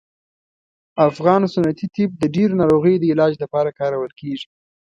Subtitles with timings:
[1.09, 4.47] افغان سنتي طب د ډیرو ناروغیو د علاج لپاره کارول کیږي